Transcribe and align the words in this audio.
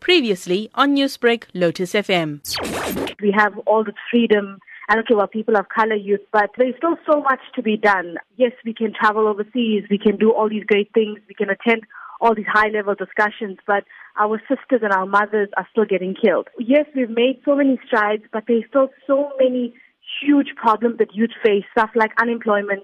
Previously 0.00 0.70
on 0.74 0.96
Newsbreak, 0.96 1.44
Lotus 1.54 1.92
FM. 1.92 2.40
We 3.22 3.32
have 3.36 3.56
all 3.66 3.84
the 3.84 3.92
freedom. 4.10 4.58
I 4.88 4.94
don't 4.94 5.06
care 5.06 5.16
about 5.16 5.30
people 5.30 5.56
of 5.56 5.68
color 5.68 5.94
youth, 5.94 6.20
but 6.32 6.50
there's 6.58 6.74
still 6.78 6.96
so 7.10 7.20
much 7.20 7.40
to 7.54 7.62
be 7.62 7.76
done. 7.76 8.16
Yes, 8.36 8.52
we 8.64 8.74
can 8.74 8.92
travel 8.92 9.28
overseas. 9.28 9.84
We 9.90 9.98
can 9.98 10.16
do 10.16 10.32
all 10.32 10.48
these 10.48 10.64
great 10.64 10.92
things. 10.92 11.20
We 11.28 11.34
can 11.34 11.48
attend 11.48 11.82
all 12.20 12.34
these 12.34 12.46
high 12.48 12.68
level 12.68 12.94
discussions, 12.94 13.58
but 13.66 13.84
our 14.18 14.40
sisters 14.48 14.80
and 14.82 14.92
our 14.92 15.06
mothers 15.06 15.48
are 15.56 15.66
still 15.70 15.84
getting 15.84 16.14
killed. 16.14 16.48
Yes, 16.58 16.86
we've 16.94 17.08
made 17.08 17.40
so 17.44 17.54
many 17.54 17.78
strides, 17.86 18.24
but 18.32 18.44
there's 18.46 18.64
still 18.68 18.88
so 19.06 19.30
many 19.38 19.74
huge 20.20 20.48
problems 20.56 20.98
that 20.98 21.14
youth 21.14 21.30
face, 21.44 21.64
stuff 21.72 21.90
like 21.94 22.10
unemployment, 22.20 22.82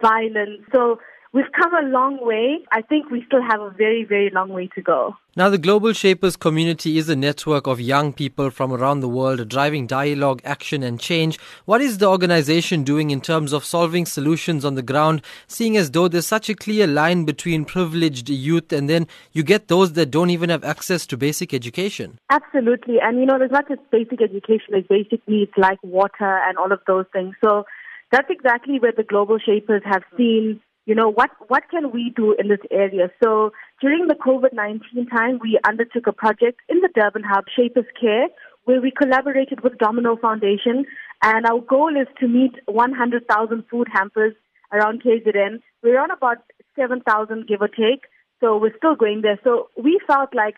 violence. 0.00 0.62
So 0.72 1.00
We've 1.32 1.52
come 1.60 1.74
a 1.74 1.86
long 1.86 2.18
way. 2.24 2.60
I 2.72 2.80
think 2.80 3.10
we 3.10 3.22
still 3.26 3.42
have 3.42 3.60
a 3.60 3.68
very, 3.70 4.02
very 4.02 4.30
long 4.30 4.48
way 4.48 4.68
to 4.74 4.80
go. 4.80 5.14
Now, 5.36 5.50
the 5.50 5.58
Global 5.58 5.92
Shapers 5.92 6.36
community 6.36 6.96
is 6.96 7.10
a 7.10 7.14
network 7.14 7.66
of 7.66 7.80
young 7.80 8.14
people 8.14 8.50
from 8.50 8.72
around 8.72 9.00
the 9.00 9.08
world 9.08 9.46
driving 9.46 9.86
dialogue, 9.86 10.40
action, 10.44 10.82
and 10.82 10.98
change. 10.98 11.38
What 11.66 11.82
is 11.82 11.98
the 11.98 12.06
organization 12.06 12.82
doing 12.82 13.10
in 13.10 13.20
terms 13.20 13.52
of 13.52 13.62
solving 13.62 14.06
solutions 14.06 14.64
on 14.64 14.74
the 14.74 14.82
ground, 14.82 15.20
seeing 15.46 15.76
as 15.76 15.90
though 15.90 16.08
there's 16.08 16.26
such 16.26 16.48
a 16.48 16.54
clear 16.54 16.86
line 16.86 17.26
between 17.26 17.66
privileged 17.66 18.30
youth 18.30 18.72
and 18.72 18.88
then 18.88 19.06
you 19.32 19.42
get 19.42 19.68
those 19.68 19.92
that 19.92 20.10
don't 20.10 20.30
even 20.30 20.48
have 20.48 20.64
access 20.64 21.06
to 21.06 21.18
basic 21.18 21.52
education? 21.52 22.18
Absolutely. 22.30 23.00
And, 23.02 23.18
you 23.18 23.26
know, 23.26 23.38
there's 23.38 23.50
not 23.50 23.68
just 23.68 23.82
basic 23.90 24.22
education, 24.22 24.68
there's 24.70 24.86
basic 24.86 25.20
needs 25.28 25.52
like 25.58 25.78
water 25.82 26.40
and 26.48 26.56
all 26.56 26.72
of 26.72 26.80
those 26.86 27.04
things. 27.12 27.34
So 27.44 27.64
that's 28.10 28.30
exactly 28.30 28.78
where 28.80 28.92
the 28.96 29.02
Global 29.02 29.38
Shapers 29.38 29.82
have 29.84 30.02
seen 30.16 30.60
you 30.88 30.94
know, 30.94 31.12
what, 31.12 31.28
what 31.48 31.64
can 31.70 31.92
we 31.92 32.14
do 32.16 32.34
in 32.38 32.48
this 32.48 32.64
area? 32.70 33.10
So 33.22 33.52
during 33.78 34.06
the 34.06 34.14
COVID-19 34.14 35.10
time, 35.10 35.38
we 35.42 35.58
undertook 35.68 36.06
a 36.06 36.14
project 36.14 36.60
in 36.66 36.80
the 36.80 36.88
Durban 36.94 37.24
Hub, 37.24 37.44
Shapers 37.54 37.84
Care, 38.00 38.28
where 38.64 38.80
we 38.80 38.90
collaborated 38.90 39.62
with 39.62 39.76
Domino 39.76 40.16
Foundation. 40.16 40.86
And 41.22 41.44
our 41.44 41.60
goal 41.60 41.90
is 41.94 42.08
to 42.20 42.26
meet 42.26 42.52
100,000 42.64 43.64
food 43.70 43.88
hampers 43.92 44.32
around 44.72 45.02
KZN. 45.02 45.60
We're 45.82 46.00
on 46.00 46.10
about 46.10 46.38
7,000, 46.74 47.46
give 47.46 47.60
or 47.60 47.68
take. 47.68 48.04
So 48.40 48.56
we're 48.56 48.76
still 48.78 48.96
going 48.96 49.20
there. 49.20 49.38
So 49.44 49.68
we 49.76 50.00
felt 50.06 50.34
like 50.34 50.54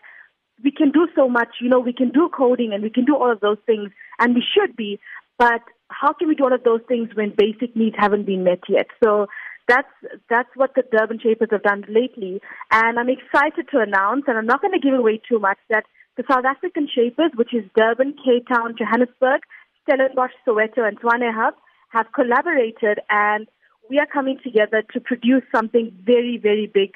we 0.63 0.71
can 0.71 0.91
do 0.91 1.09
so 1.13 1.27
much. 1.27 1.49
You 1.59 1.67
know, 1.67 1.81
we 1.81 1.91
can 1.91 2.09
do 2.09 2.29
coding 2.29 2.71
and 2.71 2.83
we 2.83 2.89
can 2.89 3.03
do 3.03 3.17
all 3.17 3.29
of 3.29 3.41
those 3.41 3.57
things, 3.65 3.89
and 4.17 4.33
we 4.33 4.43
should 4.55 4.77
be. 4.77 4.97
But 5.37 5.61
how 5.89 6.13
can 6.13 6.29
we 6.29 6.35
do 6.35 6.45
all 6.45 6.53
of 6.53 6.63
those 6.63 6.81
things 6.87 7.09
when 7.15 7.33
basic 7.37 7.75
needs 7.75 7.95
haven't 7.99 8.25
been 8.25 8.45
met 8.45 8.59
yet? 8.69 8.87
So 9.03 9.27
that's 9.71 9.95
that's 10.29 10.53
what 10.55 10.75
the 10.75 10.83
Durban 10.91 11.19
Shapers 11.23 11.47
have 11.51 11.63
done 11.63 11.85
lately, 11.87 12.41
and 12.71 12.99
I'm 12.99 13.09
excited 13.09 13.65
to 13.71 13.79
announce, 13.79 14.23
and 14.27 14.37
I'm 14.37 14.45
not 14.45 14.61
going 14.61 14.73
to 14.73 14.85
give 14.85 14.93
away 14.93 15.21
too 15.29 15.39
much, 15.39 15.59
that 15.69 15.85
the 16.17 16.23
South 16.29 16.45
African 16.45 16.89
Shapers, 16.93 17.31
which 17.35 17.53
is 17.53 17.63
Durban, 17.77 18.15
Cape 18.25 18.47
Town, 18.53 18.75
Johannesburg, 18.77 19.41
Stellenbosch, 19.83 20.35
Soweto, 20.45 20.85
and 20.87 20.99
Tshwane 20.99 21.33
Hub, 21.33 21.53
have 21.89 22.07
collaborated, 22.13 22.99
and 23.09 23.47
we 23.89 23.97
are 23.99 24.11
coming 24.17 24.37
together 24.43 24.83
to 24.93 24.99
produce 24.99 25.43
something 25.55 25.91
very, 26.03 26.37
very 26.37 26.67
big 26.67 26.91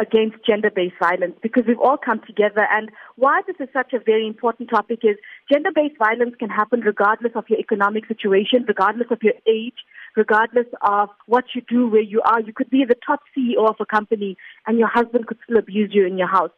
against 0.00 0.36
gender-based 0.46 0.94
violence 0.98 1.36
because 1.42 1.64
we've 1.68 1.78
all 1.78 1.98
come 1.98 2.20
together. 2.26 2.66
And 2.72 2.90
why 3.16 3.42
this 3.46 3.56
is 3.60 3.68
such 3.72 3.92
a 3.92 4.00
very 4.00 4.26
important 4.26 4.70
topic 4.70 5.00
is 5.02 5.16
gender-based 5.52 5.98
violence 5.98 6.34
can 6.38 6.48
happen 6.48 6.80
regardless 6.80 7.32
of 7.34 7.44
your 7.48 7.58
economic 7.58 8.06
situation, 8.06 8.64
regardless 8.66 9.08
of 9.10 9.18
your 9.22 9.34
age, 9.46 9.84
regardless 10.16 10.66
of 10.80 11.10
what 11.26 11.44
you 11.54 11.62
do, 11.68 11.86
where 11.86 12.00
you 12.00 12.22
are. 12.22 12.40
You 12.40 12.54
could 12.54 12.70
be 12.70 12.84
the 12.88 12.96
top 13.06 13.20
CEO 13.36 13.68
of 13.68 13.76
a 13.78 13.86
company 13.86 14.36
and 14.66 14.78
your 14.78 14.88
husband 14.88 15.26
could 15.26 15.38
still 15.44 15.58
abuse 15.58 15.90
you 15.92 16.06
in 16.06 16.16
your 16.16 16.28
house. 16.28 16.50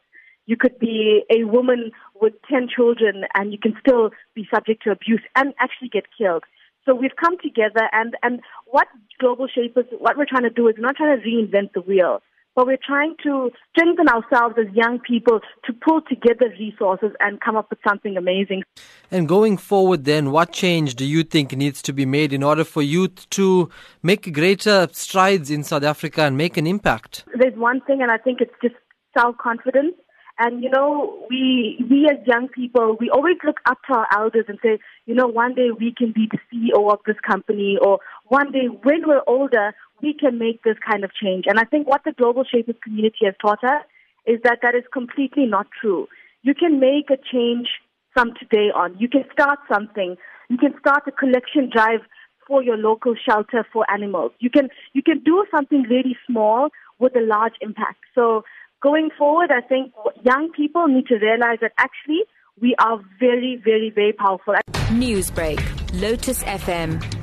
You 0.45 0.57
could 0.57 0.79
be 0.79 1.23
a 1.29 1.43
woman 1.43 1.91
with 2.19 2.33
10 2.49 2.69
children 2.73 3.25
and 3.33 3.51
you 3.51 3.57
can 3.57 3.75
still 3.79 4.11
be 4.35 4.47
subject 4.53 4.83
to 4.83 4.91
abuse 4.91 5.21
and 5.35 5.53
actually 5.59 5.89
get 5.89 6.05
killed. 6.17 6.43
So 6.85 6.93
we've 6.95 7.15
come 7.15 7.37
together 7.41 7.89
and, 7.93 8.15
and 8.23 8.41
what 8.65 8.87
Global 9.19 9.47
Shapers, 9.47 9.85
what 9.99 10.17
we're 10.17 10.25
trying 10.25 10.43
to 10.43 10.49
do 10.49 10.67
is 10.67 10.75
we're 10.77 10.83
not 10.83 10.97
trying 10.97 11.17
to 11.17 11.25
reinvent 11.25 11.71
the 11.73 11.81
wheel 11.81 12.21
but 12.55 12.67
we're 12.67 12.77
trying 12.85 13.15
to 13.23 13.51
strengthen 13.71 14.07
ourselves 14.07 14.55
as 14.59 14.73
young 14.75 14.99
people 14.99 15.39
to 15.65 15.73
pull 15.73 16.01
together 16.01 16.53
resources 16.59 17.11
and 17.19 17.41
come 17.41 17.55
up 17.55 17.69
with 17.69 17.79
something 17.87 18.17
amazing. 18.17 18.63
And 19.11 19.27
going 19.27 19.57
forward, 19.57 20.05
then, 20.05 20.31
what 20.31 20.51
change 20.51 20.95
do 20.95 21.05
you 21.05 21.23
think 21.23 21.55
needs 21.55 21.81
to 21.83 21.93
be 21.93 22.05
made 22.05 22.33
in 22.33 22.43
order 22.43 22.63
for 22.63 22.81
youth 22.81 23.29
to 23.31 23.69
make 24.01 24.33
greater 24.33 24.87
strides 24.91 25.49
in 25.49 25.63
South 25.63 25.83
Africa 25.83 26.21
and 26.21 26.37
make 26.37 26.57
an 26.57 26.67
impact? 26.67 27.25
There's 27.37 27.55
one 27.55 27.81
thing, 27.81 28.01
and 28.01 28.11
I 28.11 28.17
think 28.17 28.41
it's 28.41 28.53
just 28.61 28.75
self 29.17 29.37
confidence. 29.37 29.95
And 30.39 30.63
you 30.63 30.69
know, 30.71 31.25
we 31.29 31.77
we 31.89 32.09
as 32.11 32.25
young 32.25 32.47
people, 32.47 32.97
we 32.99 33.09
always 33.11 33.37
look 33.43 33.57
up 33.67 33.77
to 33.87 33.97
our 33.99 34.07
elders 34.11 34.45
and 34.47 34.57
say, 34.63 34.79
you 35.05 35.13
know, 35.13 35.27
one 35.27 35.53
day 35.53 35.69
we 35.79 35.93
can 35.95 36.11
be 36.11 36.27
the 36.31 36.39
CEO 36.51 36.91
of 36.91 36.99
this 37.05 37.17
company, 37.25 37.77
or 37.79 37.99
one 38.33 38.51
day 38.51 38.65
when 38.81 39.03
we're 39.05 39.21
older, 39.27 39.75
we 40.01 40.11
can 40.11 40.39
make 40.39 40.63
this 40.63 40.77
kind 40.89 41.03
of 41.03 41.11
change. 41.13 41.45
And 41.47 41.59
I 41.59 41.65
think 41.65 41.87
what 41.87 42.01
the 42.03 42.13
Global 42.13 42.43
Shapers 42.43 42.75
community 42.83 43.25
has 43.25 43.35
taught 43.39 43.63
us 43.63 43.83
is 44.25 44.39
that 44.43 44.57
that 44.63 44.73
is 44.73 44.83
completely 44.91 45.45
not 45.45 45.67
true. 45.79 46.07
You 46.41 46.55
can 46.55 46.79
make 46.79 47.11
a 47.11 47.17
change 47.31 47.67
from 48.11 48.33
today 48.39 48.71
on. 48.75 48.97
You 48.97 49.07
can 49.07 49.23
start 49.31 49.59
something. 49.71 50.17
You 50.49 50.57
can 50.57 50.73
start 50.79 51.03
a 51.05 51.11
collection 51.11 51.69
drive 51.71 51.99
for 52.47 52.63
your 52.63 52.75
local 52.75 53.13
shelter 53.13 53.67
for 53.71 53.85
animals. 53.91 54.31
You 54.39 54.49
can 54.49 54.69
you 54.93 55.03
can 55.03 55.19
do 55.23 55.45
something 55.53 55.83
really 55.83 56.17
small 56.27 56.69
with 56.97 57.15
a 57.15 57.21
large 57.21 57.53
impact. 57.61 58.01
So 58.15 58.43
going 58.81 59.11
forward, 59.15 59.51
I 59.51 59.61
think 59.61 59.93
young 60.23 60.49
people 60.51 60.87
need 60.87 61.05
to 61.07 61.15
realize 61.15 61.59
that 61.61 61.73
actually 61.77 62.23
we 62.59 62.75
are 62.79 62.99
very, 63.19 63.61
very, 63.63 63.91
very 63.93 64.13
powerful. 64.13 64.55
Newsbreak, 64.89 65.59
Lotus 66.01 66.43
FM, 66.43 67.22